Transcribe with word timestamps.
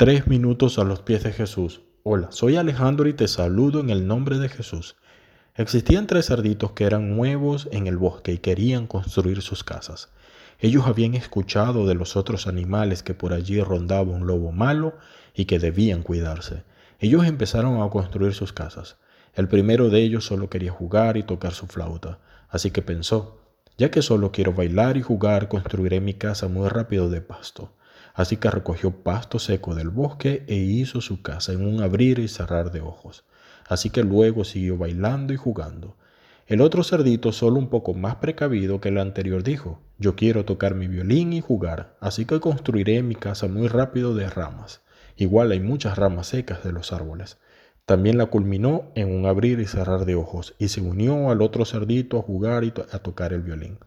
Tres 0.00 0.28
minutos 0.28 0.78
a 0.78 0.84
los 0.84 1.02
pies 1.02 1.24
de 1.24 1.30
Jesús. 1.30 1.82
Hola, 2.04 2.28
soy 2.32 2.56
Alejandro 2.56 3.06
y 3.06 3.12
te 3.12 3.28
saludo 3.28 3.80
en 3.80 3.90
el 3.90 4.06
nombre 4.06 4.38
de 4.38 4.48
Jesús. 4.48 4.96
Existían 5.56 6.06
tres 6.06 6.24
cerditos 6.24 6.72
que 6.72 6.84
eran 6.84 7.14
nuevos 7.14 7.68
en 7.70 7.86
el 7.86 7.98
bosque 7.98 8.32
y 8.32 8.38
querían 8.38 8.86
construir 8.86 9.42
sus 9.42 9.62
casas. 9.62 10.08
Ellos 10.58 10.86
habían 10.86 11.12
escuchado 11.12 11.86
de 11.86 11.94
los 11.94 12.16
otros 12.16 12.46
animales 12.46 13.02
que 13.02 13.12
por 13.12 13.34
allí 13.34 13.60
rondaba 13.60 14.10
un 14.10 14.26
lobo 14.26 14.52
malo 14.52 14.94
y 15.34 15.44
que 15.44 15.58
debían 15.58 16.02
cuidarse. 16.02 16.62
Ellos 16.98 17.26
empezaron 17.26 17.82
a 17.82 17.90
construir 17.90 18.32
sus 18.32 18.54
casas. 18.54 18.96
El 19.34 19.48
primero 19.48 19.90
de 19.90 20.00
ellos 20.00 20.24
solo 20.24 20.48
quería 20.48 20.72
jugar 20.72 21.18
y 21.18 21.24
tocar 21.24 21.52
su 21.52 21.66
flauta, 21.66 22.20
así 22.48 22.70
que 22.70 22.80
pensó, 22.80 23.38
ya 23.76 23.90
que 23.90 24.00
solo 24.00 24.32
quiero 24.32 24.54
bailar 24.54 24.96
y 24.96 25.02
jugar, 25.02 25.48
construiré 25.48 26.00
mi 26.00 26.14
casa 26.14 26.48
muy 26.48 26.70
rápido 26.70 27.10
de 27.10 27.20
pasto. 27.20 27.74
Así 28.14 28.36
que 28.36 28.50
recogió 28.50 28.90
pasto 28.90 29.38
seco 29.38 29.74
del 29.74 29.90
bosque 29.90 30.44
e 30.46 30.56
hizo 30.56 31.00
su 31.00 31.22
casa 31.22 31.52
en 31.52 31.66
un 31.66 31.82
abrir 31.82 32.18
y 32.18 32.28
cerrar 32.28 32.72
de 32.72 32.80
ojos. 32.80 33.24
Así 33.68 33.90
que 33.90 34.02
luego 34.02 34.44
siguió 34.44 34.76
bailando 34.76 35.32
y 35.32 35.36
jugando. 35.36 35.96
El 36.46 36.60
otro 36.60 36.82
cerdito, 36.82 37.30
solo 37.30 37.60
un 37.60 37.68
poco 37.68 37.94
más 37.94 38.16
precavido 38.16 38.80
que 38.80 38.88
el 38.88 38.98
anterior, 38.98 39.44
dijo, 39.44 39.78
yo 39.98 40.16
quiero 40.16 40.44
tocar 40.44 40.74
mi 40.74 40.88
violín 40.88 41.32
y 41.32 41.40
jugar, 41.40 41.96
así 42.00 42.24
que 42.24 42.40
construiré 42.40 43.02
mi 43.04 43.14
casa 43.14 43.46
muy 43.46 43.68
rápido 43.68 44.16
de 44.16 44.28
ramas. 44.28 44.80
Igual 45.16 45.52
hay 45.52 45.60
muchas 45.60 45.96
ramas 45.96 46.26
secas 46.26 46.64
de 46.64 46.72
los 46.72 46.92
árboles. 46.92 47.38
También 47.86 48.18
la 48.18 48.26
culminó 48.26 48.90
en 48.94 49.14
un 49.14 49.26
abrir 49.26 49.60
y 49.60 49.66
cerrar 49.66 50.04
de 50.06 50.16
ojos 50.16 50.54
y 50.58 50.68
se 50.68 50.80
unió 50.80 51.30
al 51.30 51.42
otro 51.42 51.64
cerdito 51.64 52.18
a 52.18 52.22
jugar 52.22 52.64
y 52.64 52.72
a 52.92 52.98
tocar 52.98 53.32
el 53.32 53.42
violín. 53.42 53.78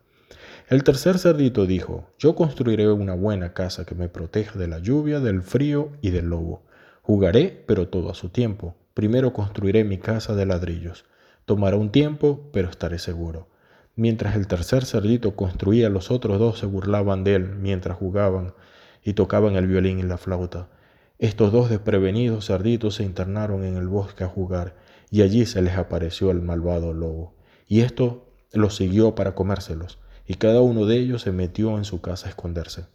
El 0.70 0.86
tercer 0.86 1.20
cerdito 1.20 1.66
dijo, 1.66 2.08
yo 2.18 2.36
construiré 2.36 2.90
una 2.90 3.16
buena 3.16 3.54
casa 3.54 3.86
que 3.86 3.96
me 3.96 4.08
proteja 4.08 4.58
de 4.58 4.70
la 4.70 4.80
lluvia, 4.80 5.20
del 5.20 5.42
frío 5.42 5.92
y 6.02 6.12
del 6.12 6.30
lobo. 6.30 6.64
Jugaré, 7.02 7.64
pero 7.68 7.90
todo 7.90 8.10
a 8.10 8.14
su 8.14 8.30
tiempo. 8.30 8.74
Primero 8.94 9.34
construiré 9.34 9.84
mi 9.84 9.98
casa 9.98 10.36
de 10.36 10.46
ladrillos. 10.46 11.04
Tomará 11.44 11.76
un 11.76 11.92
tiempo, 11.92 12.50
pero 12.54 12.70
estaré 12.70 12.98
seguro. 12.98 13.50
Mientras 13.98 14.36
el 14.36 14.48
tercer 14.48 14.86
cerdito 14.86 15.36
construía, 15.36 15.90
los 15.90 16.12
otros 16.12 16.40
dos 16.40 16.60
se 16.60 16.66
burlaban 16.66 17.26
de 17.26 17.36
él 17.36 17.56
mientras 17.58 17.98
jugaban 17.98 18.54
y 19.04 19.14
tocaban 19.14 19.58
el 19.58 19.68
violín 19.68 20.00
y 20.00 20.04
la 20.04 20.18
flauta. 20.18 20.70
Estos 21.20 21.52
dos 21.52 21.70
desprevenidos 21.70 22.48
cerditos 22.48 22.96
se 22.96 23.04
internaron 23.04 23.66
en 23.66 23.76
el 23.76 23.90
bosque 23.90 24.24
a 24.24 24.30
jugar, 24.30 24.76
y 25.12 25.24
allí 25.24 25.46
se 25.46 25.62
les 25.62 25.78
apareció 25.78 26.32
el 26.32 26.42
malvado 26.42 26.94
lobo. 26.94 27.36
Y 27.68 27.82
esto 27.82 28.30
los 28.54 28.78
siguió 28.78 29.14
para 29.14 29.36
comérselos 29.36 30.00
y 30.28 30.36
cada 30.36 30.62
uno 30.62 30.86
de 30.86 30.98
ellos 30.98 31.22
se 31.22 31.32
metió 31.32 31.78
en 31.78 31.86
su 31.86 32.02
casa 32.02 32.28
a 32.28 32.30
esconderse. 32.30 32.86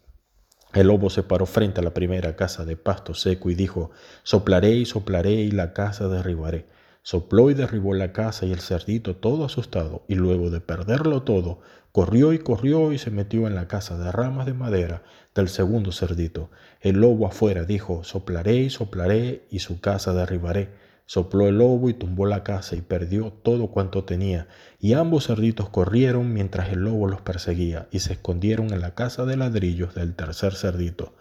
El 0.75 0.89
lobo 0.89 1.09
se 1.09 1.23
paró 1.23 1.47
frente 1.47 1.81
a 1.81 1.85
la 1.85 1.95
primera 1.95 2.37
casa 2.37 2.65
de 2.65 2.77
pasto 2.77 3.15
seco 3.15 3.51
y 3.51 3.55
dijo, 3.55 3.91
soplaré 4.23 4.73
y 4.73 4.85
soplaré 4.85 5.33
y 5.33 5.51
la 5.51 5.73
casa 5.73 6.09
derribaré. 6.09 6.67
Sopló 7.03 7.51
y 7.51 7.55
derribó 7.55 7.95
la 7.95 8.13
casa 8.13 8.45
y 8.45 8.53
el 8.53 8.61
cerdito, 8.61 9.17
todo 9.17 9.47
asustado, 9.47 10.03
y 10.09 10.15
luego 10.15 10.51
de 10.51 10.61
perderlo 10.61 11.23
todo, 11.23 11.61
corrió 11.91 12.35
y 12.35 12.39
corrió 12.39 12.93
y 12.93 12.99
se 12.99 13.11
metió 13.11 13.47
en 13.47 13.55
la 13.55 13.67
casa 13.67 13.97
de 13.97 14.13
ramas 14.13 14.45
de 14.45 14.53
madera 14.53 15.03
del 15.35 15.49
segundo 15.49 15.91
cerdito. 15.91 16.51
El 16.83 17.01
lobo 17.01 17.27
afuera 17.27 17.65
dijo, 17.65 18.05
soplaré 18.05 18.57
y 18.57 18.71
soplaré 18.71 19.47
y 19.51 19.61
su 19.61 19.81
casa 19.81 20.13
derribaré. 20.13 20.69
Sopló 21.11 21.49
el 21.49 21.57
lobo 21.57 21.89
y 21.89 21.95
tumbó 21.95 22.27
la 22.27 22.45
casa 22.45 22.77
y 22.77 22.83
perdió 22.83 23.33
todo 23.33 23.69
cuanto 23.69 24.05
tenía, 24.05 24.47
y 24.79 24.93
ambos 24.93 25.27
cerditos 25.27 25.71
corrieron 25.71 26.35
mientras 26.35 26.69
el 26.69 26.81
lobo 26.81 27.09
los 27.09 27.23
perseguía 27.23 27.89
y 27.91 28.01
se 28.01 28.13
escondieron 28.13 28.75
en 28.75 28.83
la 28.83 28.95
casa 28.95 29.25
de 29.25 29.39
ladrillos 29.39 29.95
del 29.95 30.15
tercer 30.15 30.55
cerdito. 30.55 31.15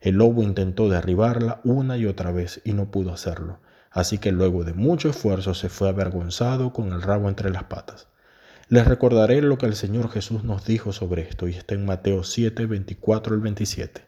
El 0.00 0.16
lobo 0.16 0.42
intentó 0.42 0.88
derribarla 0.88 1.60
una 1.62 1.96
y 1.96 2.06
otra 2.06 2.32
vez 2.32 2.60
y 2.64 2.72
no 2.72 2.90
pudo 2.90 3.12
hacerlo, 3.12 3.60
así 3.92 4.18
que 4.18 4.32
luego 4.32 4.64
de 4.64 4.72
mucho 4.74 5.08
esfuerzo 5.08 5.54
se 5.54 5.68
fue 5.68 5.88
avergonzado 5.88 6.72
con 6.72 6.92
el 6.92 7.00
rabo 7.00 7.28
entre 7.28 7.50
las 7.50 7.62
patas. 7.62 8.08
Les 8.68 8.88
recordaré 8.88 9.40
lo 9.40 9.56
que 9.56 9.66
el 9.66 9.76
Señor 9.76 10.10
Jesús 10.10 10.42
nos 10.42 10.66
dijo 10.66 10.92
sobre 10.92 11.22
esto 11.22 11.46
y 11.46 11.52
está 11.52 11.76
en 11.76 11.86
Mateo 11.86 12.24
7, 12.24 12.66
24 12.66 13.34
al 13.36 13.40
27. 13.40 14.07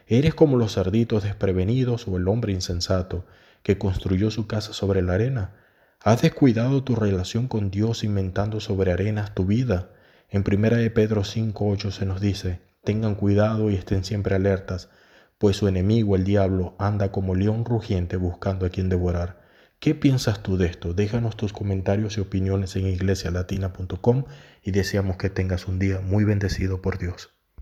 Eres 0.13 0.35
como 0.35 0.57
los 0.57 0.73
cerditos 0.73 1.23
desprevenidos 1.23 2.05
o 2.05 2.17
el 2.17 2.27
hombre 2.27 2.51
insensato 2.51 3.23
que 3.63 3.77
construyó 3.77 4.29
su 4.29 4.45
casa 4.45 4.73
sobre 4.73 5.01
la 5.01 5.13
arena. 5.13 5.53
¿Has 6.01 6.21
descuidado 6.21 6.83
tu 6.83 6.97
relación 6.97 7.47
con 7.47 7.71
Dios 7.71 8.03
inventando 8.03 8.59
sobre 8.59 8.91
arenas 8.91 9.33
tu 9.33 9.45
vida? 9.45 9.91
En 10.27 10.43
1 10.45 10.75
de 10.75 10.89
Pedro 10.89 11.21
5.8 11.21 11.91
se 11.91 12.05
nos 12.05 12.19
dice, 12.19 12.59
tengan 12.83 13.15
cuidado 13.15 13.71
y 13.71 13.75
estén 13.75 14.03
siempre 14.03 14.35
alertas, 14.35 14.89
pues 15.37 15.55
su 15.55 15.69
enemigo, 15.69 16.17
el 16.17 16.25
diablo, 16.25 16.75
anda 16.77 17.13
como 17.13 17.33
león 17.33 17.63
rugiente 17.63 18.17
buscando 18.17 18.65
a 18.65 18.69
quien 18.69 18.89
devorar. 18.89 19.39
¿Qué 19.79 19.95
piensas 19.95 20.43
tú 20.43 20.57
de 20.57 20.67
esto? 20.67 20.93
Déjanos 20.93 21.37
tus 21.37 21.53
comentarios 21.53 22.17
y 22.17 22.19
opiniones 22.19 22.75
en 22.75 22.87
iglesialatina.com 22.87 24.25
y 24.61 24.71
deseamos 24.71 25.15
que 25.15 25.29
tengas 25.29 25.69
un 25.69 25.79
día 25.79 26.01
muy 26.01 26.25
bendecido 26.25 26.81
por 26.81 26.97
Dios. 26.97 27.29